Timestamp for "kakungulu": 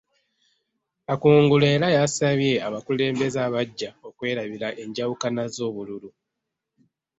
1.05-1.63